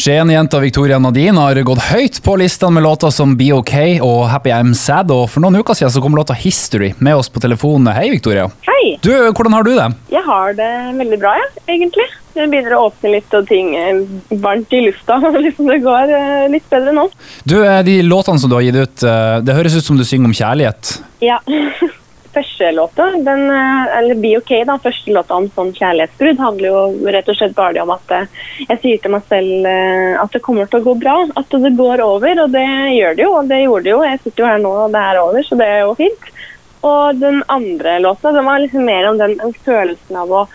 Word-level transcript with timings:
Skien-jenta 0.00 0.58
Victoria 0.58 0.98
Nadine 0.98 1.36
har 1.36 1.58
gått 1.60 1.82
høyt 1.90 2.22
på 2.24 2.32
listene 2.40 2.78
med 2.78 2.86
låter 2.86 3.10
som 3.12 3.34
Be 3.36 3.50
OK 3.52 3.74
og 4.00 4.22
Happy 4.32 4.48
I'm 4.48 4.70
Sad, 4.72 5.12
og 5.12 5.26
for 5.28 5.44
noen 5.44 5.60
uker 5.60 5.76
siden 5.76 5.92
så 5.92 6.00
kom 6.00 6.16
låta 6.16 6.32
History 6.32 6.94
med 7.04 7.18
oss 7.20 7.28
på 7.28 7.42
telefonen. 7.44 7.90
Hei, 7.92 8.06
Victoria. 8.14 8.46
Hei. 8.64 8.94
Du, 9.04 9.12
hvordan 9.12 9.58
har 9.58 9.68
du 9.68 9.74
det? 9.76 9.90
Jeg 10.14 10.24
har 10.24 10.56
det 10.56 10.70
veldig 11.02 11.20
bra, 11.20 11.34
jeg, 11.42 11.52
ja, 11.58 11.66
egentlig. 11.76 12.08
Det 12.32 12.48
begynner 12.48 12.78
å 12.78 12.86
åpne 12.86 13.12
litt, 13.12 13.36
og 13.36 13.44
ting 13.50 13.74
er 13.76 14.00
varmt 14.40 14.72
i 14.72 14.80
lufta. 14.86 15.20
liksom 15.44 15.68
Det 15.68 15.80
går 15.84 16.16
eh, 16.16 16.48
litt 16.56 16.72
bedre 16.72 16.96
nå. 16.96 17.04
Du, 17.44 17.58
eh, 17.60 17.82
De 17.84 18.00
låtene 18.06 18.40
som 18.40 18.48
du 18.48 18.56
har 18.56 18.64
gitt 18.64 18.80
ut, 18.80 19.04
eh, 19.04 19.36
det 19.44 19.58
høres 19.58 19.76
ut 19.76 19.84
som 19.84 20.00
du 20.00 20.06
synger 20.08 20.32
om 20.32 20.38
kjærlighet. 20.40 20.96
Ja. 21.20 21.42
Første 22.30 22.68
låta, 22.72 23.08
den, 23.10 23.50
eh, 23.50 23.98
eller 23.98 24.14
Be 24.14 24.36
OK, 24.38 24.52
da, 24.66 24.76
første 24.78 25.10
låta 25.10 25.34
om 25.34 25.48
sånn 25.50 25.72
kjærlighetsbrudd, 25.74 26.38
handler 26.38 26.68
jo 26.68 27.10
rett 27.10 27.30
og 27.32 27.38
slett 27.38 27.56
bare 27.56 27.82
om 27.82 27.90
at 27.90 28.12
eh, 28.14 28.36
jeg 28.68 28.80
sier 28.84 29.00
til 29.02 29.14
meg 29.16 29.24
selv 29.26 29.66
eh, 29.66 30.14
at 30.22 30.36
det 30.36 30.42
kommer 30.44 30.70
til 30.70 30.78
å 30.78 30.86
gå 30.86 30.94
bra. 31.02 31.16
At 31.40 31.50
det 31.50 31.72
går 31.80 32.04
over, 32.04 32.44
og 32.44 32.54
det 32.54 32.66
gjør 32.94 33.18
det 33.18 33.26
jo. 33.26 33.32
Og 33.40 33.50
det 33.50 33.60
gjorde 33.64 33.84
det 33.88 33.94
jo. 33.96 34.04
Jeg 34.06 34.22
sitter 34.22 34.44
jo 34.44 34.50
her 34.52 34.62
nå, 34.62 34.74
og 34.84 34.94
det 34.94 35.02
er 35.08 35.22
over, 35.24 35.46
så 35.48 35.58
det 35.58 35.70
er 35.74 35.82
jo 35.82 35.96
fint. 35.98 36.32
Og 36.86 37.18
den 37.18 37.42
andre 37.50 37.98
låta, 37.98 38.32
den 38.32 38.46
var 38.46 38.62
liksom 38.62 38.86
mer 38.86 39.10
om 39.10 39.18
den, 39.18 39.38
den 39.42 39.56
følelsen 39.66 40.22
av 40.22 40.30
å, 40.30 40.46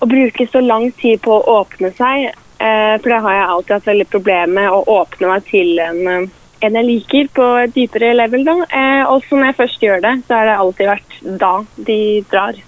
å 0.00 0.08
bruke 0.08 0.48
så 0.48 0.64
lang 0.64 0.88
tid 0.96 1.20
på 1.22 1.36
å 1.36 1.58
åpne 1.60 1.92
seg. 1.98 2.30
Eh, 2.56 2.94
for 3.02 3.12
det 3.12 3.24
har 3.26 3.36
jeg 3.36 3.50
alltid 3.50 3.76
hatt 3.76 3.90
veldig 3.92 4.08
problemer 4.16 4.54
med, 4.62 4.70
å 4.72 5.02
åpne 5.02 5.34
meg 5.34 5.44
til 5.52 5.76
en 5.82 6.30
eh, 6.62 6.68
en 6.68 6.78
jeg 6.78 6.88
liker 6.88 7.30
på 7.34 7.48
et 7.64 7.74
dypere 7.74 8.12
level. 8.14 8.44
da. 8.46 8.56
Eh, 8.70 9.02
og 9.10 9.24
så 9.26 9.38
når 9.38 9.50
jeg 9.50 9.58
først 9.62 9.82
gjør 9.82 10.04
det, 10.04 10.14
så 10.26 10.38
har 10.38 10.50
det 10.50 10.60
alltid 10.62 10.92
vært 10.92 11.18
da 11.42 11.52
de 11.76 12.00
drar. 12.30 12.62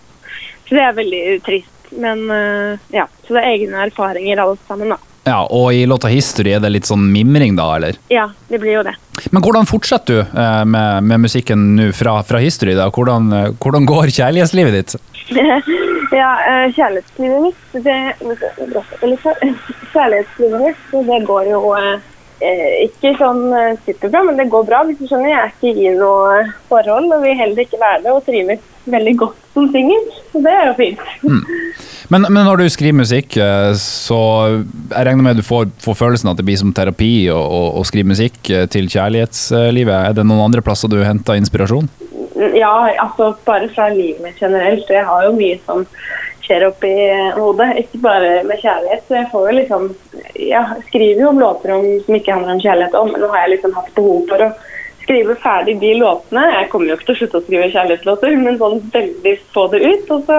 Så 0.68 0.76
det 0.76 0.84
er 0.84 1.00
veldig 1.00 1.24
trist. 1.46 1.70
Men 1.94 2.30
eh, 2.30 2.78
ja, 2.96 3.08
så 3.26 3.36
det 3.36 3.42
er 3.42 3.52
egne 3.54 3.84
erfaringer 3.86 4.42
alle 4.42 4.56
sammen, 4.66 4.94
da. 4.96 5.00
Ja, 5.24 5.46
Og 5.48 5.72
i 5.72 5.86
låta 5.88 6.10
History 6.12 6.52
er 6.52 6.60
det 6.60 6.68
litt 6.74 6.88
sånn 6.88 7.06
mimring, 7.12 7.54
da, 7.56 7.70
eller? 7.78 7.96
Ja, 8.12 8.26
det 8.50 8.60
blir 8.60 8.76
jo 8.76 8.82
det. 8.84 8.92
Men 9.32 9.44
hvordan 9.44 9.68
fortsetter 9.68 10.20
du 10.20 10.20
eh, 10.20 10.64
med, 10.69 11.06
med 11.08 11.22
musikken 11.24 11.70
nå 11.78 11.88
fra, 11.97 12.19
fra 12.28 12.42
History? 12.42 12.74
da? 12.76 12.91
Hvordan, 12.92 13.30
eh, 13.32 13.52
hvordan 13.56 13.88
går 13.88 14.12
kjærlighetslivet 14.12 14.76
ditt? 14.76 14.97
ja, 16.20 16.30
kjærlighetslivet 16.76 17.47
mitt 17.47 17.78
det, 17.86 17.98
Kjærlighetslivet 19.94 20.60
mitt, 20.60 20.84
det 20.92 21.22
går 21.30 21.48
jo 21.54 21.62
eh, 21.78 22.10
ikke 22.84 23.14
sånn 23.19 23.47
eh, 23.56 23.81
superbra, 23.87 24.23
men 24.27 24.39
det 24.41 24.50
går 24.53 24.69
bra. 24.69 24.83
hvis 24.89 25.00
du 25.00 25.09
skjønner. 25.09 25.31
Jeg 25.31 25.41
er 25.41 25.53
ikke 25.53 25.73
i 25.75 25.97
noe 25.98 26.45
forhold 26.70 27.12
og 27.14 27.25
vil 27.25 27.39
heller 27.39 27.64
ikke 27.64 27.81
være 27.81 28.03
det, 28.05 28.12
og 28.14 28.25
trives 28.27 28.62
veldig 28.91 29.14
godt 29.23 29.45
som 29.55 29.69
singel. 29.73 30.09
Så 30.33 30.42
det 30.45 30.53
er 30.53 30.67
jo 30.69 30.75
fint. 30.78 31.05
Men, 32.12 32.27
men 32.28 32.42
når 32.45 32.61
du 32.61 32.67
skriver 32.72 32.98
musikk, 33.00 33.39
eh, 33.41 33.70
så 33.81 34.19
jeg 34.92 35.06
regner 35.09 35.25
med 35.25 35.41
du 35.41 35.47
får, 35.47 35.70
får 35.83 36.00
følelsen 36.03 36.33
at 36.33 36.41
det 36.41 36.47
blir 36.48 36.61
som 36.61 36.75
terapi 36.77 37.12
å, 37.33 37.39
å, 37.39 37.62
å 37.81 37.84
skrive 37.89 38.12
musikk 38.12 38.50
eh, 38.53 38.67
til 38.70 38.91
kjærlighetslivet. 38.92 39.95
Er 39.95 40.19
det 40.19 40.27
noen 40.28 40.45
andre 40.48 40.65
plasser 40.65 40.92
du 40.92 41.00
henter 41.00 41.41
inspirasjon? 41.41 41.89
Ja, 42.59 42.75
altså 42.98 43.33
bare 43.47 43.70
fra 43.72 43.89
livet 43.95 44.20
mitt 44.25 44.41
generelt. 44.42 44.91
Jeg 44.91 45.06
har 45.06 45.27
jo 45.28 45.34
mye 45.39 45.59
som 45.65 45.84
skjer 46.45 46.67
oppi 46.69 46.92
hodet, 47.39 47.70
ikke 47.84 48.03
bare 48.05 48.33
med 48.45 48.61
kjærlighet. 48.61 49.05
Så 49.09 49.17
jeg 49.20 49.31
får 49.33 49.48
jo 49.48 49.56
liksom 49.61 49.87
Jeg 50.34 50.84
skriver 50.88 51.22
jo 51.22 51.30
om 51.30 51.40
låter 51.42 51.74
om, 51.77 51.84
som 52.06 52.16
ikke 52.16 52.34
handler 52.34 52.56
om 52.56 52.62
kjærlighet, 52.62 52.96
òg, 52.98 53.10
men 53.12 53.22
nå 53.22 53.32
har 53.32 53.44
jeg 53.44 53.56
liksom 53.56 53.77
hatt 53.77 53.90
behov 53.94 54.22
for 54.30 54.46
å 54.46 54.52
skrive 55.04 55.36
ferdig 55.41 55.78
de 55.80 55.94
låtene. 56.00 56.44
Jeg 56.56 56.68
kommer 56.72 56.91
jo 56.91 56.98
ikke 56.98 57.08
til 57.10 57.14
å 57.14 57.20
slutte 57.20 57.41
å 57.41 57.44
skrive 57.46 57.72
kjærlighetslåter, 57.72 58.36
men 58.41 58.60
sånn 58.60 58.78
veldig 58.94 59.34
få 59.54 59.66
det 59.72 59.82
ut. 59.84 60.14
Og 60.16 60.28
så 60.28 60.38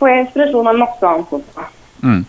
får 0.00 0.12
jeg 0.12 0.22
inspirasjon 0.24 0.70
av 0.70 0.80
masse 0.80 1.10
annet. 1.10 1.74
Mm. 2.04 2.22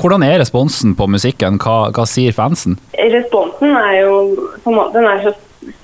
Hvordan 0.00 0.24
er 0.26 0.40
responsen 0.42 0.94
på 0.98 1.08
musikken? 1.10 1.58
Hva, 1.62 1.76
hva 1.94 2.06
sier 2.08 2.34
fansen? 2.36 2.78
Responsen 2.98 3.76
er 3.78 4.00
jo 4.02 4.16
på 4.64 4.72
en 4.72 4.78
måte, 4.78 4.98
den 4.98 5.08
er 5.08 5.22
så, 5.26 5.34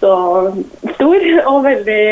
så 0.01 0.15
stor 0.97 1.29
og 1.51 1.61
veldig 1.69 2.09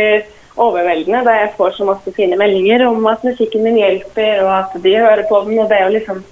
overveldende. 0.60 1.24
Da 1.26 1.38
jeg 1.38 1.54
får 1.56 1.76
så 1.78 1.88
masse 1.88 2.14
fine 2.16 2.38
meldinger 2.40 2.86
om 2.88 3.06
at 3.10 3.24
musikken 3.26 3.64
min 3.66 3.80
hjelper, 3.80 4.44
og 4.44 4.52
at 4.60 4.76
de 4.84 4.94
hører 4.98 5.24
på 5.28 5.42
den. 5.46 5.58
og 5.62 5.70
det 5.70 5.78
er 5.78 5.88
jo 5.88 5.96
liksom 5.96 6.22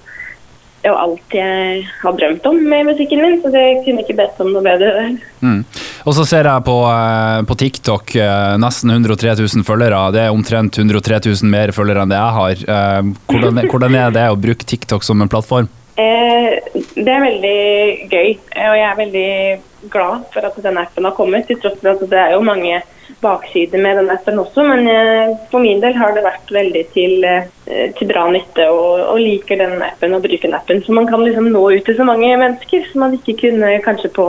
jo 0.84 0.92
alt 0.96 1.34
jeg 1.34 1.82
har 2.00 2.14
drømt 2.16 2.46
om 2.48 2.60
med 2.70 2.86
musikken 2.88 3.20
min, 3.20 3.38
så 3.42 3.50
jeg 3.52 3.80
kunne 3.84 4.04
ikke 4.04 4.16
bedt 4.18 4.41
om 4.41 4.52
noe 4.54 4.62
bedre. 4.64 4.92
Mm. 5.44 5.58
Og 6.08 6.16
så 6.16 6.24
ser 6.28 6.48
jeg 6.48 6.64
på, 6.66 6.76
eh, 6.88 7.41
på 7.48 7.56
TikTok 7.62 8.14
eh, 8.16 8.54
nesten 8.62 8.94
103 8.94 9.34
000 9.42 9.66
følgere. 9.66 10.00
Det 10.16 10.22
er 10.24 10.32
omtrent 10.34 10.78
103 10.80 11.20
000 11.28 11.52
mer 11.52 11.74
følgere 11.76 12.04
enn 12.04 12.14
det 12.14 12.20
jeg 12.20 12.38
har. 12.38 12.64
Eh, 12.76 13.12
Hvordan, 13.30 13.60
hvordan 13.70 13.98
er 13.98 14.14
det 14.16 14.28
å 14.32 14.38
bruke 14.41 14.66
TikTok 14.66 15.04
som 15.06 15.20
en 15.22 15.30
plattform? 15.30 15.68
Eh, 16.00 16.56
det 16.97 17.12
er 17.12 17.26
veldig 17.26 17.58
gøy, 18.10 18.30
og 18.38 18.78
jeg 18.78 18.86
er 18.86 19.00
veldig 19.02 19.28
glad 19.92 20.24
for 20.32 20.48
at 20.48 20.56
den 20.64 20.80
appen 20.80 21.08
har 21.08 21.16
kommet. 21.16 21.47
Til 21.48 21.60
tross 21.60 21.76
for 21.80 21.92
at 21.92 22.08
det 22.08 22.20
er 22.24 22.34
jo 22.36 22.42
mange 22.47 22.80
baksider 23.20 23.82
med 23.82 23.98
den 23.98 24.10
appen 24.12 24.38
også, 24.41 24.64
men 24.64 24.86
eh, 24.88 25.34
for 25.53 25.62
min 25.62 25.81
del 25.82 25.97
har 25.98 26.14
det 26.16 26.25
vært 26.25 26.53
veldig 26.54 26.84
til, 26.94 27.25
eh, 27.26 27.91
til 27.98 28.08
bra 28.08 28.26
nytte 28.32 28.66
og, 28.72 29.03
og 29.12 29.20
liker 29.20 29.60
den 29.60 29.82
appen 29.84 30.16
og 30.16 30.25
bruker 30.25 30.48
den 30.48 30.56
appen. 30.56 30.81
Så 30.84 30.94
man 30.97 31.08
kan 31.10 31.22
liksom 31.25 31.50
nå 31.53 31.64
ut 31.75 31.84
til 31.86 31.98
så 31.98 32.06
mange 32.09 32.30
mennesker 32.41 32.86
som 32.91 33.04
man 33.04 33.16
ikke 33.19 33.36
kunne 33.44 33.75
kanskje 33.84 34.12
på 34.16 34.26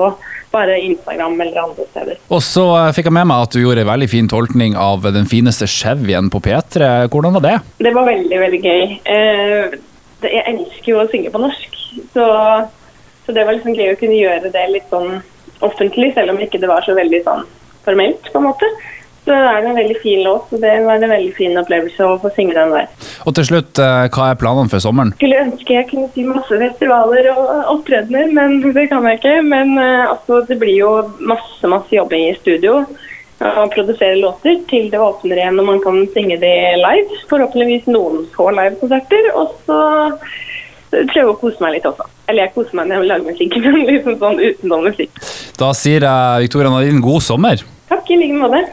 bare 0.52 0.76
Instagram 0.84 1.40
eller 1.40 1.62
andre 1.62 1.86
steder. 1.94 2.20
Og 2.28 2.44
så 2.44 2.66
eh, 2.82 2.92
fikk 2.98 3.08
jeg 3.08 3.18
med 3.22 3.30
meg 3.32 3.46
at 3.46 3.56
du 3.56 3.62
gjorde 3.62 3.86
en 3.86 3.92
veldig 3.94 4.10
fin 4.12 4.28
tolkning 4.32 4.76
av 4.76 5.08
Den 5.16 5.30
fineste 5.30 5.70
chevyen 5.72 6.28
på 6.34 6.44
P3. 6.44 6.92
Hvordan 7.08 7.40
var 7.40 7.48
det? 7.48 7.56
Det 7.88 7.96
var 7.96 8.10
veldig, 8.10 8.44
veldig 8.44 8.62
gøy. 8.66 9.00
Jeg 10.22 10.44
elsker 10.52 10.92
jo 10.92 11.00
å 11.02 11.08
synge 11.10 11.32
på 11.34 11.40
norsk, 11.42 11.80
så, 12.14 12.26
så 13.26 13.34
det 13.34 13.48
var 13.48 13.56
liksom 13.56 13.74
gøy 13.74 13.96
å 13.96 13.98
kunne 13.98 14.20
gjøre 14.20 14.52
det 14.54 14.68
litt 14.70 14.92
sånn 14.92 15.16
offentlig, 15.66 16.12
selv 16.14 16.34
om 16.34 16.42
ikke 16.42 16.60
det 16.62 16.70
var 16.70 16.86
så 16.86 16.94
veldig 16.98 17.24
sånn 17.26 17.42
formelt, 17.86 18.32
på 18.32 18.42
en 18.42 18.50
måte. 18.50 18.70
Så 19.22 19.30
det 19.30 19.38
er 19.38 19.66
en 19.70 19.78
veldig 19.78 19.98
fin 20.02 20.24
låt, 20.26 20.48
og 20.50 20.64
det 20.64 20.72
var 20.82 20.98
en 20.98 21.12
veldig 21.14 21.34
fin 21.38 21.58
opplevelse 21.62 22.06
å 22.08 22.18
få 22.24 22.32
synge 22.34 22.56
den 22.58 22.74
der. 22.74 22.88
Og 23.30 23.36
til 23.38 23.46
slutt, 23.52 23.78
eh, 23.78 24.08
hva 24.10 24.32
er 24.32 24.40
planene 24.42 24.72
for 24.72 24.82
sommeren? 24.82 25.14
Skulle 25.20 25.44
ønske 25.44 25.76
jeg 25.76 25.90
kunne 25.92 26.10
si 26.16 26.26
masse 26.26 26.58
festivaler 26.64 27.30
og 27.36 27.52
opptredener, 27.76 28.34
men 28.34 28.58
det 28.78 28.88
kan 28.90 29.06
jeg 29.06 29.22
ikke. 29.22 29.38
Men 29.46 29.78
eh, 29.78 30.10
altså, 30.10 30.42
det 30.50 30.58
blir 30.64 30.80
jo 30.80 30.92
masse, 31.20 31.62
masse 31.70 31.94
jobbing 31.94 32.32
i 32.32 32.38
studio 32.42 32.82
og 33.42 33.72
produsere 33.74 34.20
låter 34.22 34.60
til 34.70 34.92
det 34.94 35.00
åpner 35.02 35.40
igjen 35.40 35.58
og 35.58 35.66
man 35.66 35.80
kan 35.82 35.96
synge 36.14 36.38
det 36.44 36.56
live. 36.78 37.22
Forhåpentligvis 37.30 37.88
noen 37.90 38.28
få 38.36 38.52
livekonserter. 38.54 39.32
Og 39.34 39.56
så 39.66 39.80
prøve 40.92 41.32
å 41.32 41.38
kose 41.40 41.64
meg 41.64 41.78
litt 41.78 41.88
også. 41.88 42.06
Eller 42.30 42.46
jeg 42.46 42.54
koser 42.56 42.78
meg 42.78 42.90
når 42.90 43.00
jeg 43.00 43.10
lager 43.10 43.30
musikk, 43.32 43.58
men 43.66 43.88
liksom 43.88 44.18
sånn 44.22 44.42
utenom 44.42 44.86
musikk. 44.90 45.24
Da 45.62 45.70
sier 45.78 46.02
jeg 46.02 46.48
Victoria 46.48 46.72
Nadine 46.74 47.04
god 47.06 47.22
sommer. 47.22 47.62
Takk 47.92 48.08
i 48.10 48.18
like 48.18 48.34
måte. 48.34 48.64